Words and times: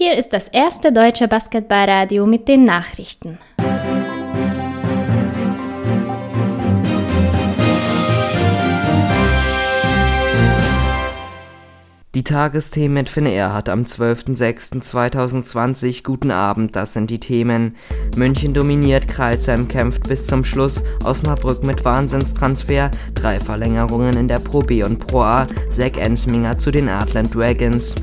Hier 0.00 0.16
ist 0.16 0.32
das 0.32 0.46
erste 0.46 0.92
deutsche 0.92 1.26
Basketballradio 1.26 2.24
mit 2.24 2.46
den 2.46 2.62
Nachrichten. 2.62 3.36
Die 12.14 12.22
Tagesthemen 12.22 12.94
mit 12.94 13.08
Finn 13.08 13.26
Erhardt 13.26 13.68
am 13.68 13.82
12.06.2020. 13.82 16.04
Guten 16.04 16.30
Abend, 16.30 16.76
das 16.76 16.92
sind 16.92 17.10
die 17.10 17.18
Themen. 17.18 17.74
München 18.14 18.54
dominiert, 18.54 19.08
Kreilsheim 19.08 19.66
kämpft 19.66 20.08
bis 20.08 20.28
zum 20.28 20.44
Schluss, 20.44 20.80
Osnabrück 21.02 21.64
mit 21.64 21.84
Wahnsinnstransfer, 21.84 22.92
drei 23.16 23.40
Verlängerungen 23.40 24.16
in 24.16 24.28
der 24.28 24.38
Pro 24.38 24.60
B 24.60 24.84
und 24.84 25.04
Pro 25.04 25.22
A, 25.22 25.48
Zack 25.70 25.98
Ensminger 25.98 26.56
zu 26.56 26.70
den 26.70 26.88
Adland 26.88 27.34
Dragons. 27.34 27.96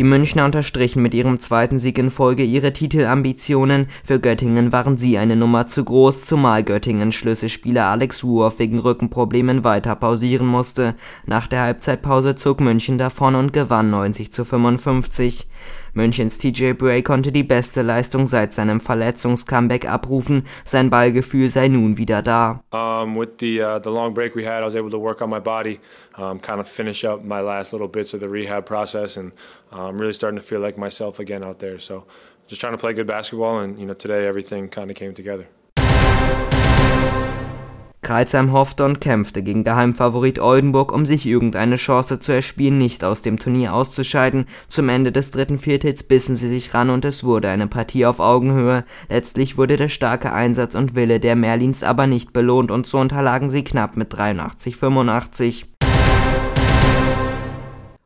Die 0.00 0.04
Münchner 0.04 0.46
unterstrichen 0.46 1.02
mit 1.02 1.12
ihrem 1.12 1.40
zweiten 1.40 1.78
Sieg 1.78 1.98
in 1.98 2.08
Folge 2.08 2.42
ihre 2.42 2.72
Titelambitionen, 2.72 3.88
für 4.02 4.18
Göttingen 4.18 4.72
waren 4.72 4.96
sie 4.96 5.18
eine 5.18 5.36
Nummer 5.36 5.66
zu 5.66 5.84
groß, 5.84 6.24
zumal 6.24 6.64
Göttingen 6.64 7.12
Schlüsselspieler 7.12 7.84
Alex 7.84 8.24
Ruoff 8.24 8.58
wegen 8.58 8.78
Rückenproblemen 8.78 9.62
weiter 9.62 9.94
pausieren 9.96 10.46
musste. 10.46 10.94
Nach 11.26 11.46
der 11.46 11.60
Halbzeitpause 11.60 12.34
zog 12.34 12.62
München 12.62 12.96
davon 12.96 13.34
und 13.34 13.52
gewann 13.52 13.90
90 13.90 14.32
zu 14.32 14.46
55. 14.46 15.49
Münchens 15.94 16.38
TJ 16.38 16.74
Bray 16.74 17.02
konnte 17.02 17.32
die 17.32 17.42
beste 17.42 17.82
Leistung 17.82 18.26
seit 18.26 18.54
seinem 18.54 18.80
Verletzungscomeback 18.80 19.88
abrufen, 19.88 20.46
sein 20.64 20.90
Ballgefühl 20.90 21.50
sei 21.50 21.68
nun 21.68 21.96
wieder 21.96 22.22
da. 22.22 22.62
Um, 22.72 23.16
with 23.16 23.38
the 23.38 23.60
uh, 23.60 23.78
the 23.80 23.90
long 23.90 24.14
break 24.14 24.34
we 24.36 24.44
had, 24.44 24.62
I 24.62 24.64
was 24.64 24.76
able 24.76 24.90
to 24.90 24.98
work 24.98 25.20
on 25.20 25.30
my 25.30 25.40
body, 25.40 25.78
um, 26.16 26.38
kind 26.40 26.60
of 26.60 26.68
finish 26.68 27.04
up 27.04 27.24
my 27.24 27.40
last 27.40 27.72
little 27.72 27.88
bits 27.88 28.14
of 28.14 28.20
the 28.20 28.28
rehab 28.28 28.66
process, 28.66 29.16
and 29.16 29.32
I'm 29.72 29.80
um, 29.80 29.98
really 29.98 30.12
starting 30.12 30.38
to 30.38 30.44
feel 30.44 30.60
like 30.60 30.78
myself 30.78 31.18
again 31.18 31.44
out 31.44 31.58
there. 31.58 31.78
So, 31.78 32.06
just 32.46 32.60
trying 32.60 32.74
to 32.74 32.78
play 32.78 32.92
good 32.92 33.06
basketball, 33.06 33.60
and 33.60 33.78
you 33.78 33.86
know, 33.86 33.94
today 33.94 34.26
everything 34.26 34.68
kind 34.68 34.90
of 34.90 34.96
came 34.96 35.14
together. 35.14 35.48
Und 38.10 39.00
kämpfte 39.00 39.42
gegen 39.44 39.62
Geheimfavorit 39.62 40.40
Oldenburg, 40.40 40.92
um 40.92 41.06
sich 41.06 41.26
irgendeine 41.26 41.76
Chance 41.76 42.18
zu 42.18 42.32
erspielen, 42.32 42.76
nicht 42.76 43.04
aus 43.04 43.22
dem 43.22 43.38
Turnier 43.38 43.72
auszuscheiden. 43.72 44.46
Zum 44.68 44.88
Ende 44.88 45.12
des 45.12 45.30
dritten 45.30 45.58
Viertels 45.58 46.02
bissen 46.02 46.34
sie 46.34 46.48
sich 46.48 46.74
ran 46.74 46.90
und 46.90 47.04
es 47.04 47.22
wurde 47.22 47.48
eine 47.48 47.68
Partie 47.68 48.06
auf 48.06 48.18
Augenhöhe. 48.18 48.84
Letztlich 49.08 49.56
wurde 49.56 49.76
der 49.76 49.88
starke 49.88 50.32
Einsatz 50.32 50.74
und 50.74 50.96
Wille 50.96 51.20
der 51.20 51.36
Merlins 51.36 51.84
aber 51.84 52.08
nicht 52.08 52.32
belohnt 52.32 52.72
und 52.72 52.84
so 52.84 52.98
unterlagen 52.98 53.48
sie 53.48 53.62
knapp 53.62 53.96
mit 53.96 54.12
83-85. 54.12 55.69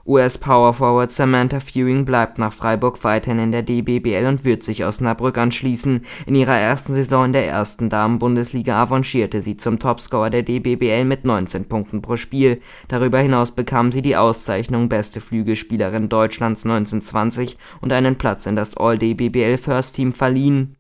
US-Power 0.07 0.75
Forward 0.75 1.11
Samantha 1.11 1.61
Fewing 1.61 2.05
bleibt 2.05 2.39
nach 2.39 2.53
Freiburg 2.53 3.03
weiterhin 3.05 3.39
in 3.39 3.53
der 3.53 3.63
DBBL 3.63 4.27
und 4.27 4.45
wird 4.45 4.63
sich 4.63 4.85
Osnabrück 4.85 5.39
anschließen. 5.39 6.05
In 6.27 6.35
ihrer 6.35 6.59
ersten 6.59 6.93
Saison 6.93 7.25
in 7.25 7.33
der 7.33 7.49
ersten 7.49 7.89
Damen-Bundesliga 7.89 8.83
avancierte 8.83 9.41
sie 9.41 9.57
zum 9.57 9.79
Topscorer 9.79 10.29
der 10.29 10.43
DBBL 10.43 11.05
mit 11.05 11.25
19 11.25 11.65
Punkten 11.67 12.03
pro 12.03 12.17
Spiel. 12.17 12.61
Darüber 12.89 13.19
hinaus 13.19 13.53
bekam 13.53 13.93
sie 13.93 14.03
die 14.03 14.17
Auszeichnung 14.17 14.91
Beste 14.91 15.23
Flügelspielerin 15.23 16.11
Deutschlands 16.11 16.65
1920 16.65 17.57
und 17.81 17.93
einen 17.93 18.17
Platz 18.17 18.45
in 18.45 18.57
das 18.57 18.77
All-DBBL 18.77 19.57
First 19.57 19.97
Team 19.97 20.13
verliehen 20.13 20.77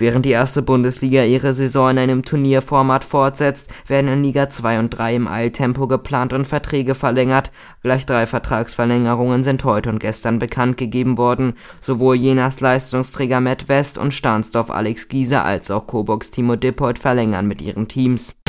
Während 0.00 0.24
die 0.24 0.30
erste 0.30 0.62
Bundesliga 0.62 1.24
ihre 1.24 1.52
Saison 1.52 1.90
in 1.90 1.98
einem 1.98 2.22
Turnierformat 2.22 3.04
fortsetzt, 3.04 3.70
werden 3.86 4.08
in 4.08 4.24
Liga 4.24 4.48
2 4.48 4.78
und 4.78 4.88
3 4.88 5.14
im 5.14 5.28
Eiltempo 5.28 5.86
geplant 5.88 6.32
und 6.32 6.48
Verträge 6.48 6.94
verlängert. 6.94 7.52
Gleich 7.82 8.06
drei 8.06 8.26
Vertragsverlängerungen 8.26 9.42
sind 9.42 9.62
heute 9.62 9.90
und 9.90 9.98
gestern 9.98 10.38
bekannt 10.38 10.78
gegeben 10.78 11.18
worden. 11.18 11.52
Sowohl 11.80 12.16
Jenas 12.16 12.60
Leistungsträger 12.60 13.42
Matt 13.42 13.68
West 13.68 13.98
und 13.98 14.14
Stahnsdorf 14.14 14.70
Alex 14.70 15.08
Giese 15.08 15.42
als 15.42 15.70
auch 15.70 15.86
Coburgs 15.86 16.30
Timo 16.30 16.56
Dippold 16.56 16.98
verlängern 16.98 17.46
mit 17.46 17.60
ihren 17.60 17.86
Teams. 17.86 18.39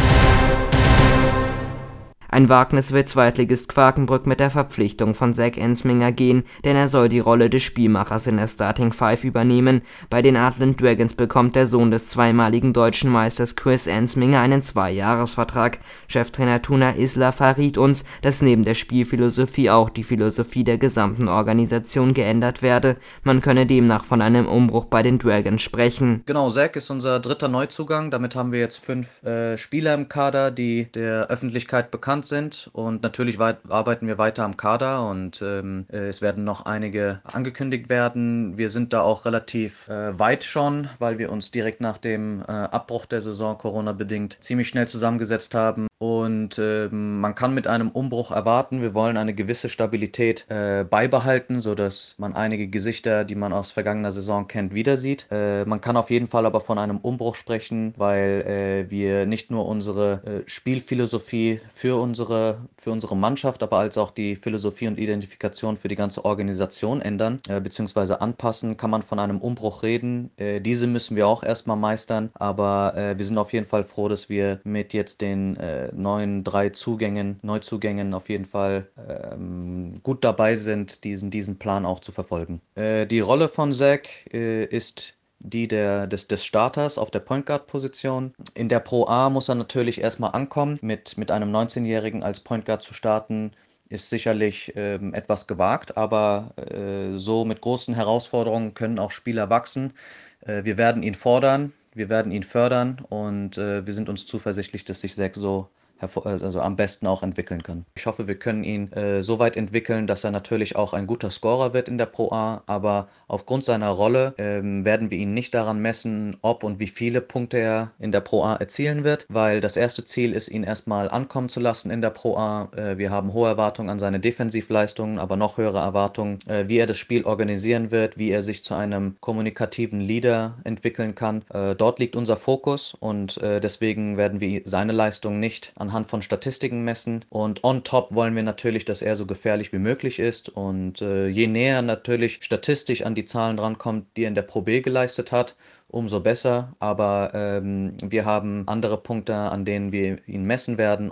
Ein 2.33 2.47
Wagnis 2.47 2.93
will 2.93 3.03
Zweitligist 3.03 3.67
Quakenbrück 3.67 4.25
mit 4.25 4.39
der 4.39 4.49
Verpflichtung 4.49 5.15
von 5.15 5.33
Zack 5.33 5.57
Ensminger 5.57 6.13
gehen, 6.13 6.45
denn 6.63 6.77
er 6.77 6.87
soll 6.87 7.09
die 7.09 7.19
Rolle 7.19 7.49
des 7.49 7.61
Spielmachers 7.63 8.25
in 8.25 8.37
der 8.37 8.47
Starting 8.47 8.93
Five 8.93 9.25
übernehmen. 9.25 9.81
Bei 10.09 10.21
den 10.21 10.37
Atlant 10.37 10.79
Dragons 10.79 11.13
bekommt 11.13 11.57
der 11.57 11.65
Sohn 11.67 11.91
des 11.91 12.07
zweimaligen 12.07 12.71
deutschen 12.71 13.11
Meisters 13.11 13.57
Chris 13.57 13.85
Ensminger 13.85 14.39
einen 14.39 14.63
Zweijahresvertrag. 14.63 15.79
Cheftrainer 16.07 16.61
Tuna 16.61 16.95
Isla 16.95 17.33
verriet 17.33 17.77
uns, 17.77 18.05
dass 18.21 18.41
neben 18.41 18.63
der 18.63 18.75
Spielphilosophie 18.75 19.69
auch 19.69 19.89
die 19.89 20.05
Philosophie 20.05 20.63
der 20.63 20.77
gesamten 20.77 21.27
Organisation 21.27 22.13
geändert 22.13 22.61
werde. 22.61 22.95
Man 23.23 23.41
könne 23.41 23.65
demnach 23.65 24.05
von 24.05 24.21
einem 24.21 24.47
Umbruch 24.47 24.85
bei 24.85 25.03
den 25.03 25.19
Dragons 25.19 25.61
sprechen. 25.61 26.23
Genau, 26.27 26.49
Zack 26.49 26.77
ist 26.77 26.89
unser 26.91 27.19
dritter 27.19 27.49
Neuzugang. 27.49 28.09
Damit 28.09 28.37
haben 28.37 28.53
wir 28.53 28.61
jetzt 28.61 28.77
fünf 28.77 29.21
äh, 29.21 29.57
Spieler 29.57 29.93
im 29.95 30.07
Kader, 30.07 30.49
die 30.49 30.89
der 30.93 31.27
Öffentlichkeit 31.27 31.91
bekannt 31.91 32.20
geplant 32.21 32.25
sind 32.25 32.69
und 32.73 33.03
natürlich 33.03 33.39
arbeiten 33.39 34.07
wir 34.07 34.17
weiter 34.17 34.43
am 34.43 34.57
Kader 34.57 35.07
und 35.07 35.41
ähm, 35.41 35.85
äh, 35.91 36.07
es 36.07 36.21
werden 36.21 36.43
noch 36.43 36.65
einige 36.65 37.21
angekündigt 37.23 37.89
werden. 37.89 38.57
Wir 38.57 38.69
sind 38.69 38.93
da 38.93 39.01
auch 39.01 39.25
relativ 39.25 39.87
äh, 39.87 40.17
weit 40.17 40.43
schon, 40.43 40.89
weil 40.99 41.17
wir 41.17 41.31
uns 41.31 41.51
direkt 41.51 41.81
nach 41.81 41.97
dem 41.97 42.41
äh, 42.41 42.51
Abbruch 42.51 43.05
der 43.05 43.21
Saison 43.21 43.57
Corona 43.57 43.93
bedingt 43.93 44.37
ziemlich 44.41 44.67
schnell 44.67 44.87
zusammengesetzt 44.87 45.55
haben 45.55 45.87
und 46.01 46.59
ähm, 46.59 47.19
man 47.19 47.35
kann 47.35 47.53
mit 47.53 47.67
einem 47.67 47.89
Umbruch 47.89 48.31
erwarten. 48.31 48.81
Wir 48.81 48.93
wollen 48.93 49.17
eine 49.17 49.33
gewisse 49.33 49.69
Stabilität 49.69 50.45
äh, 50.49 50.85
beibehalten, 50.87 51.59
sodass 51.59 52.15
man 52.17 52.35
einige 52.35 52.67
Gesichter, 52.67 53.25
die 53.25 53.35
man 53.35 53.51
aus 53.51 53.71
vergangener 53.71 54.11
Saison 54.11 54.47
kennt, 54.47 54.73
wieder 54.73 54.95
sieht. 54.95 55.27
Äh, 55.31 55.65
man 55.65 55.81
kann 55.81 55.97
auf 55.97 56.09
jeden 56.09 56.27
Fall 56.27 56.45
aber 56.45 56.61
von 56.61 56.77
einem 56.77 56.97
Umbruch 56.97 57.35
sprechen, 57.35 57.93
weil 57.97 58.41
äh, 58.87 58.91
wir 58.91 59.25
nicht 59.25 59.51
nur 59.51 59.67
unsere 59.67 60.21
äh, 60.25 60.49
Spielphilosophie 60.49 61.61
für 61.73 61.99
uns 61.99 62.11
unsere, 62.11 62.57
für 62.77 62.91
unsere 62.91 63.15
Mannschaft, 63.15 63.63
aber 63.63 63.77
als 63.77 63.97
auch 63.97 64.11
die 64.11 64.35
Philosophie 64.35 64.87
und 64.87 64.99
Identifikation 64.99 65.77
für 65.77 65.87
die 65.87 65.95
ganze 65.95 66.25
Organisation 66.25 67.01
ändern 67.01 67.39
äh, 67.47 67.61
bzw. 67.61 68.15
anpassen, 68.15 68.75
kann 68.75 68.89
man 68.89 69.01
von 69.01 69.17
einem 69.17 69.39
Umbruch 69.39 69.83
reden. 69.83 70.29
Äh, 70.35 70.59
diese 70.59 70.87
müssen 70.87 71.15
wir 71.15 71.27
auch 71.27 71.43
erstmal 71.43 71.77
meistern, 71.77 72.31
aber 72.33 72.93
äh, 72.97 73.17
wir 73.17 73.23
sind 73.23 73.37
auf 73.37 73.53
jeden 73.53 73.65
Fall 73.65 73.85
froh, 73.85 74.09
dass 74.09 74.27
wir 74.27 74.59
mit 74.65 74.93
jetzt 74.93 75.21
den 75.21 75.55
äh, 75.55 75.90
neuen 75.93 76.43
drei 76.43 76.69
Zugängen, 76.69 77.39
Neuzugängen 77.41 78.13
auf 78.13 78.29
jeden 78.29 78.45
Fall 78.45 78.87
ähm, 79.07 79.95
gut 80.03 80.23
dabei 80.23 80.57
sind, 80.57 81.03
diesen, 81.03 81.31
diesen 81.31 81.59
Plan 81.59 81.85
auch 81.85 81.99
zu 81.99 82.11
verfolgen. 82.11 82.61
Äh, 82.75 83.05
die 83.05 83.19
Rolle 83.19 83.47
von 83.47 83.73
Zack 83.73 84.09
äh, 84.33 84.65
ist 84.65 85.15
die 85.43 85.67
der, 85.67 86.07
des, 86.07 86.27
des 86.27 86.45
Starters 86.45 86.97
auf 86.97 87.11
der 87.11 87.19
Point 87.19 87.45
Guard 87.45 87.67
Position. 87.67 88.33
In 88.53 88.69
der 88.69 88.79
Pro 88.79 89.07
A 89.07 89.29
muss 89.29 89.49
er 89.49 89.55
natürlich 89.55 90.01
erstmal 90.01 90.31
ankommen. 90.31 90.77
Mit, 90.81 91.17
mit 91.17 91.31
einem 91.31 91.53
19-Jährigen 91.55 92.23
als 92.23 92.39
Point 92.39 92.65
Guard 92.65 92.81
zu 92.81 92.93
starten, 92.93 93.51
ist 93.91 94.09
sicherlich 94.09 94.71
ähm, 94.75 95.13
etwas 95.13 95.47
gewagt, 95.47 95.97
aber 95.97 96.53
äh, 96.55 97.17
so 97.17 97.43
mit 97.43 97.59
großen 97.59 97.93
Herausforderungen 97.93 98.73
können 98.73 98.99
auch 98.99 99.11
Spieler 99.11 99.49
wachsen. 99.49 99.93
Äh, 100.41 100.63
wir 100.63 100.77
werden 100.77 101.03
ihn 101.03 101.15
fordern, 101.15 101.73
wir 101.93 102.07
werden 102.07 102.31
ihn 102.31 102.43
fördern 102.43 103.01
und 103.09 103.57
äh, 103.57 103.85
wir 103.85 103.93
sind 103.93 104.07
uns 104.07 104.25
zuversichtlich, 104.25 104.85
dass 104.85 105.01
sich 105.01 105.13
Zack 105.13 105.35
so 105.35 105.67
also 106.01 106.61
am 106.61 106.75
besten 106.75 107.07
auch 107.07 107.23
entwickeln 107.23 107.63
kann. 107.63 107.85
Ich 107.95 108.05
hoffe, 108.05 108.27
wir 108.27 108.35
können 108.35 108.63
ihn 108.63 108.91
äh, 108.93 109.21
so 109.23 109.39
weit 109.39 109.57
entwickeln, 109.57 110.07
dass 110.07 110.23
er 110.23 110.31
natürlich 110.31 110.75
auch 110.75 110.93
ein 110.93 111.07
guter 111.07 111.29
Scorer 111.29 111.73
wird 111.73 111.89
in 111.89 111.97
der 111.97 112.05
Pro 112.05 112.31
A, 112.31 112.63
aber 112.65 113.07
aufgrund 113.27 113.63
seiner 113.63 113.89
Rolle 113.89 114.33
ähm, 114.37 114.85
werden 114.85 115.11
wir 115.11 115.17
ihn 115.17 115.33
nicht 115.33 115.53
daran 115.53 115.81
messen, 115.81 116.37
ob 116.41 116.63
und 116.63 116.79
wie 116.79 116.87
viele 116.87 117.21
Punkte 117.21 117.57
er 117.57 117.91
in 117.99 118.11
der 118.11 118.21
Pro 118.21 118.43
A 118.43 118.55
erzielen 118.55 119.03
wird, 119.03 119.25
weil 119.29 119.59
das 119.59 119.77
erste 119.77 120.05
Ziel 120.05 120.33
ist, 120.33 120.49
ihn 120.49 120.63
erstmal 120.63 121.09
ankommen 121.09 121.49
zu 121.49 121.59
lassen 121.59 121.91
in 121.91 122.01
der 122.01 122.09
Pro 122.09 122.37
A. 122.37 122.69
Äh, 122.75 122.97
wir 122.97 123.11
haben 123.11 123.33
hohe 123.33 123.47
Erwartungen 123.47 123.89
an 123.89 123.99
seine 123.99 124.19
Defensivleistungen, 124.19 125.19
aber 125.19 125.35
noch 125.35 125.57
höhere 125.57 125.79
Erwartungen, 125.79 126.39
äh, 126.47 126.67
wie 126.67 126.77
er 126.77 126.87
das 126.87 126.97
Spiel 126.97 127.23
organisieren 127.23 127.91
wird, 127.91 128.17
wie 128.17 128.31
er 128.31 128.41
sich 128.41 128.63
zu 128.63 128.73
einem 128.73 129.15
kommunikativen 129.19 130.01
Leader 130.01 130.57
entwickeln 130.63 131.15
kann. 131.15 131.43
Äh, 131.53 131.75
dort 131.75 131.99
liegt 131.99 132.15
unser 132.15 132.37
Fokus 132.37 132.95
und 132.99 133.37
äh, 133.37 133.59
deswegen 133.59 134.17
werden 134.17 134.41
wir 134.41 134.61
seine 134.65 134.93
Leistung 134.93 135.39
nicht 135.39 135.73
an 135.75 135.90
anhand 135.91 136.09
von 136.09 136.21
Statistiken 136.21 136.83
messen. 136.83 137.25
Und 137.29 137.63
on 137.63 137.83
top 137.83 138.13
wollen 138.15 138.35
wir 138.35 138.43
natürlich, 138.43 138.85
dass 138.85 139.01
er 139.01 139.15
so 139.15 139.25
gefährlich 139.25 139.73
wie 139.73 139.77
möglich 139.77 140.19
ist. 140.19 140.47
Und 140.47 141.01
äh, 141.01 141.27
je 141.27 141.47
näher 141.47 141.81
natürlich 141.81 142.39
statistisch 142.41 143.03
an 143.03 143.13
die 143.13 143.25
Zahlen 143.25 143.59
rankommt, 143.59 144.07
die 144.15 144.23
er 144.23 144.29
in 144.29 144.35
der 144.35 144.43
Pro 144.43 144.61
B 144.61 144.81
geleistet 144.81 145.31
hat, 145.33 145.55
umso 145.89 146.21
besser. 146.21 146.73
Aber 146.79 147.31
ähm, 147.33 147.93
wir 148.01 148.23
haben 148.25 148.63
andere 148.67 148.97
Punkte, 148.97 149.35
an 149.35 149.65
denen 149.65 149.91
wir 149.91 150.17
ihn 150.27 150.45
messen 150.45 150.77
werden. 150.77 151.11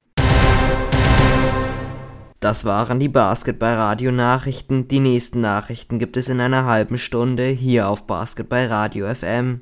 Das 2.39 2.63
waren 2.63 3.01
die 3.01 3.09
Basketball-Radio-Nachrichten. 3.09 4.87
Die 4.87 5.01
nächsten 5.01 5.41
Nachrichten 5.41 5.99
gibt 5.99 6.15
es 6.15 6.29
in 6.29 6.39
einer 6.39 6.63
halben 6.63 6.97
Stunde 6.97 7.47
hier 7.47 7.89
auf 7.89 8.07
Basketball 8.07 8.67
Radio 8.67 9.13
FM. 9.13 9.61